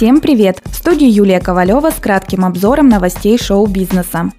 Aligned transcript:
Всем 0.00 0.22
привет! 0.22 0.62
В 0.64 0.74
студии 0.76 1.06
Юлия 1.06 1.40
Ковалева 1.40 1.90
с 1.90 2.00
кратким 2.00 2.46
обзором 2.46 2.88
новостей 2.88 3.36
шоу-бизнеса. 3.36 4.30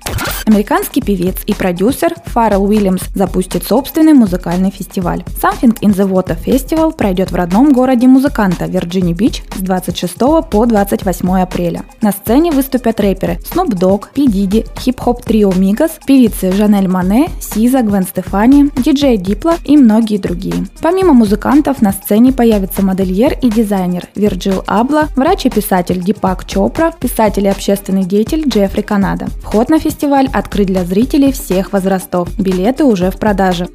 Американский 0.48 1.02
певец 1.02 1.38
и 1.46 1.54
продюсер 1.54 2.16
Фаррелл 2.26 2.66
Уильямс 2.66 3.04
запустит 3.14 3.64
собственный 3.64 4.14
музыкальный 4.14 4.72
фестиваль. 4.72 5.24
Something 5.42 5.80
in 5.82 5.94
the 5.94 6.10
Water 6.10 6.38
Festival 6.44 6.96
пройдет 6.96 7.32
в 7.32 7.36
родном 7.36 7.72
городе 7.74 8.08
музыканта 8.08 8.66
Вирджини-Бич 8.66 9.44
с 9.56 9.60
26 9.60 10.18
по 10.50 10.66
28 10.66 11.42
апреля. 11.42 11.84
На 12.02 12.12
сцене 12.12 12.52
выступят 12.52 13.00
рэперы 13.00 13.40
Snoop 13.54 13.70
Dogg, 13.70 14.08
P. 14.16 14.26
Diddy, 14.26 14.68
хип-хоп 14.80 15.24
трио 15.24 15.54
Мигас, 15.54 15.92
певицы 16.06 16.52
Жанель 16.52 16.88
Мане, 16.88 17.30
Сиза, 17.40 17.82
Гвен 17.82 18.04
Стефани, 18.04 18.72
диджей 18.78 19.18
Дипла 19.18 19.56
и 19.64 19.78
многие 19.78 20.18
другие. 20.18 20.66
Помимо 20.82 21.14
музыкантов 21.14 21.82
на 21.82 21.92
сцене 21.92 22.34
появится 22.34 22.82
модельер 22.82 23.38
и 23.42 23.50
дизайнер 23.50 24.08
Вирджил 24.16 24.64
Абла, 24.66 25.08
врач 25.16 25.46
и 25.46 25.50
писатель 25.52 26.02
Дипак 26.02 26.46
Чопра, 26.46 26.94
писатель 27.00 27.46
и 27.46 27.50
общественный 27.50 28.04
деятель 28.04 28.48
Джеффри 28.48 28.82
Канада. 28.82 29.28
Вход 29.44 29.70
на 29.70 29.80
фестиваль 29.80 30.30
открыт 30.32 30.68
для 30.68 30.84
зрителей 30.84 31.32
всех 31.32 31.74
возрастов. 31.74 32.30
Билеты 32.38 32.84
уже 32.84 33.12
в 33.12 33.18
продаже. 33.18 33.68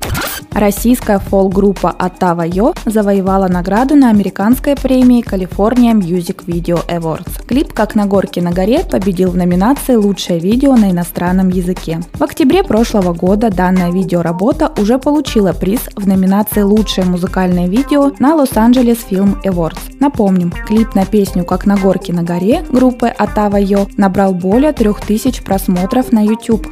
Российская 0.56 1.18
фолк-группа 1.18 1.90
Оттава 1.90 2.40
Йо 2.46 2.72
завоевала 2.86 3.46
награду 3.46 3.94
на 3.94 4.08
американской 4.08 4.74
премии 4.74 5.22
California 5.22 5.92
Music 5.92 6.46
Video 6.46 6.80
Awards. 6.88 7.46
Клип 7.46 7.74
«Как 7.74 7.94
на 7.94 8.06
горке 8.06 8.40
на 8.40 8.52
горе» 8.52 8.82
победил 8.82 9.32
в 9.32 9.36
номинации 9.36 9.96
«Лучшее 9.96 10.38
видео 10.38 10.74
на 10.74 10.90
иностранном 10.92 11.50
языке». 11.50 12.00
В 12.14 12.22
октябре 12.22 12.64
прошлого 12.64 13.12
года 13.12 13.50
данная 13.50 13.92
видеоработа 13.92 14.72
уже 14.78 14.98
получила 14.98 15.52
приз 15.52 15.90
в 15.94 16.08
номинации 16.08 16.62
«Лучшее 16.62 17.06
музыкальное 17.06 17.68
видео» 17.68 18.12
на 18.18 18.34
Лос-Анджелес 18.34 19.04
Film 19.10 19.36
Awards. 19.44 19.98
Напомним, 20.00 20.50
клип 20.66 20.94
на 20.94 21.04
песню 21.04 21.44
«Как 21.44 21.66
на 21.66 21.76
горке 21.76 22.14
на 22.14 22.22
горе» 22.22 22.64
группы 22.70 23.08
Оттава 23.08 23.58
Йо 23.58 23.88
набрал 23.98 24.32
более 24.32 24.72
3000 24.72 25.44
просмотров 25.44 26.12
на 26.12 26.24
YouTube. 26.24 26.66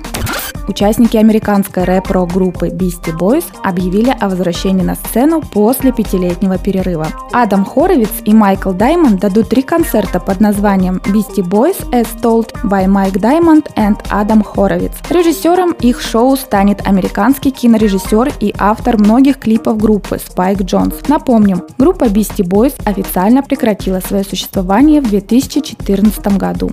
Участники 0.66 1.18
американской 1.18 1.84
рэп-рок 1.84 2.32
группы 2.32 2.68
Beastie 2.68 3.16
Boys 3.16 3.44
объявили 3.62 4.14
о 4.18 4.28
возвращении 4.30 4.82
на 4.82 4.94
сцену 4.94 5.42
после 5.42 5.92
пятилетнего 5.92 6.56
перерыва. 6.56 7.08
Адам 7.32 7.64
Хоровиц 7.64 8.10
и 8.24 8.32
Майкл 8.32 8.72
Даймонд 8.72 9.20
дадут 9.20 9.50
три 9.50 9.62
концерта 9.62 10.20
под 10.20 10.40
названием 10.40 11.02
Beastie 11.04 11.46
Boys 11.46 11.76
as 11.90 12.06
Told 12.22 12.52
by 12.64 12.86
Mike 12.86 13.20
Diamond 13.20 13.66
and 13.76 14.02
Adam 14.10 14.42
Хоровиц. 14.42 14.92
Режиссером 15.10 15.72
их 15.72 16.00
шоу 16.00 16.34
станет 16.36 16.86
американский 16.86 17.50
кинорежиссер 17.50 18.32
и 18.40 18.54
автор 18.58 18.98
многих 18.98 19.38
клипов 19.38 19.76
группы 19.76 20.18
Спайк 20.18 20.62
Джонс. 20.62 20.94
Напомним, 21.08 21.62
группа 21.76 22.04
Beastie 22.04 22.46
Boys 22.46 22.74
официально 22.84 23.42
прекратила 23.42 24.00
свое 24.00 24.24
существование 24.24 25.02
в 25.02 25.08
2014 25.08 26.38
году. 26.38 26.72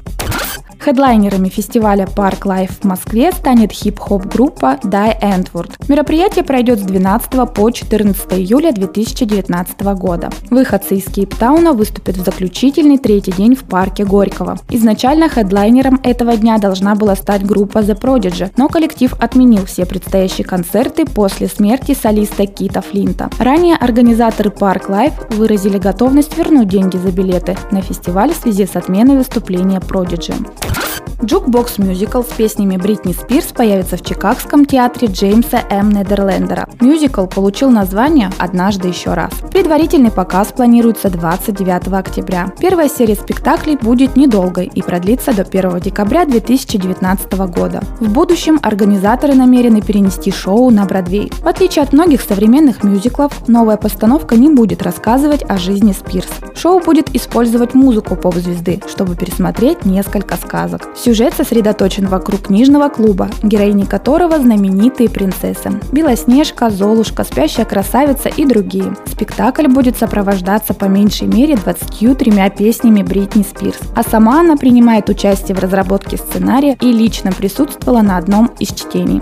Хедлайнерами 0.83 1.49
фестиваля 1.49 2.05
Park 2.05 2.41
Life 2.41 2.71
в 2.81 2.85
Москве 2.85 3.31
станет 3.31 3.71
хип-хоп 3.71 4.25
группа 4.25 4.79
Die 4.83 5.21
Antwoord. 5.21 5.73
Мероприятие 5.87 6.43
пройдет 6.43 6.79
с 6.79 6.81
12 6.81 7.53
по 7.53 7.69
14 7.69 8.33
июля 8.33 8.71
2019 8.71 9.79
года. 9.99 10.31
Выходцы 10.49 10.95
из 10.95 11.05
Кейптауна 11.05 11.73
выступят 11.73 12.17
в 12.17 12.25
заключительный 12.25 12.97
третий 12.97 13.31
день 13.31 13.53
в 13.53 13.63
парке 13.65 14.05
Горького. 14.05 14.57
Изначально 14.71 15.29
хедлайнером 15.29 15.99
этого 16.01 16.35
дня 16.35 16.57
должна 16.57 16.95
была 16.95 17.15
стать 17.15 17.45
группа 17.45 17.77
The 17.79 17.95
Prodigy, 17.99 18.51
но 18.57 18.67
коллектив 18.67 19.13
отменил 19.19 19.65
все 19.67 19.85
предстоящие 19.85 20.47
концерты 20.47 21.05
после 21.05 21.47
смерти 21.47 21.93
солиста 21.93 22.47
Кита 22.47 22.81
Флинта. 22.81 23.29
Ранее 23.37 23.75
организаторы 23.75 24.49
Park 24.49 24.89
Life 24.89 25.35
выразили 25.35 25.77
готовность 25.77 26.35
вернуть 26.35 26.69
деньги 26.69 26.97
за 26.97 27.11
билеты 27.11 27.55
на 27.69 27.83
фестиваль 27.83 28.33
в 28.33 28.37
связи 28.37 28.65
с 28.65 28.75
отменой 28.75 29.17
выступления 29.17 29.77
Prodigy. 29.77 30.33
Huh? 30.73 31.00
Jukebox 31.21 31.77
Musical 31.77 32.23
с 32.27 32.33
песнями 32.35 32.77
Бритни 32.77 33.13
Спирс 33.13 33.47
появится 33.53 33.95
в 33.95 34.03
Чикагском 34.03 34.65
театре 34.65 35.07
Джеймса 35.07 35.63
М. 35.69 35.91
Недерлендера. 35.91 36.67
Мюзикл 36.79 37.27
получил 37.27 37.69
название 37.69 38.31
«Однажды 38.39 38.87
еще 38.87 39.13
раз». 39.13 39.31
Предварительный 39.51 40.09
показ 40.09 40.47
планируется 40.47 41.11
29 41.11 41.93
октября. 41.93 42.51
Первая 42.59 42.89
серия 42.89 43.13
спектаклей 43.13 43.75
будет 43.75 44.15
недолгой 44.15 44.65
и 44.73 44.81
продлится 44.81 45.31
до 45.31 45.43
1 45.43 45.79
декабря 45.79 46.25
2019 46.25 47.33
года. 47.33 47.83
В 47.99 48.11
будущем 48.11 48.59
организаторы 48.63 49.35
намерены 49.35 49.81
перенести 49.81 50.31
шоу 50.31 50.71
на 50.71 50.85
Бродвей. 50.85 51.31
В 51.43 51.47
отличие 51.47 51.83
от 51.83 51.93
многих 51.93 52.21
современных 52.21 52.83
мюзиклов, 52.83 53.47
новая 53.47 53.77
постановка 53.77 54.35
не 54.35 54.49
будет 54.49 54.81
рассказывать 54.81 55.43
о 55.47 55.57
жизни 55.59 55.91
Спирс. 55.91 56.29
Шоу 56.55 56.79
будет 56.79 57.15
использовать 57.15 57.75
музыку 57.75 58.15
поп-звезды, 58.15 58.81
чтобы 58.87 59.15
пересмотреть 59.15 59.85
несколько 59.85 60.35
сказок. 60.35 60.89
Сюжет 61.11 61.33
сосредоточен 61.33 62.07
вокруг 62.07 62.43
книжного 62.43 62.87
клуба, 62.87 63.29
героини 63.43 63.83
которого 63.83 64.39
знаменитые 64.39 65.09
принцессы. 65.09 65.69
Белоснежка, 65.91 66.69
Золушка, 66.69 67.25
Спящая 67.25 67.65
красавица 67.65 68.29
и 68.29 68.45
другие. 68.45 68.95
Спектакль 69.07 69.67
будет 69.67 69.97
сопровождаться 69.97 70.73
по 70.73 70.85
меньшей 70.85 71.27
мере 71.27 71.57
23 71.57 72.31
песнями 72.57 73.03
Бритни 73.03 73.43
Спирс. 73.43 73.79
А 73.93 74.03
сама 74.03 74.39
она 74.39 74.55
принимает 74.55 75.09
участие 75.09 75.53
в 75.53 75.59
разработке 75.59 76.15
сценария 76.15 76.77
и 76.79 76.93
лично 76.93 77.33
присутствовала 77.33 78.01
на 78.01 78.15
одном 78.15 78.49
из 78.59 78.69
чтений. 78.69 79.21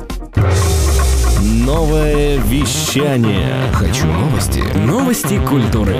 Новое 1.41 2.37
вещание. 2.37 3.63
Хочу 3.73 4.05
новости. 4.05 4.61
Новости 4.85 5.41
культуры. 5.49 5.95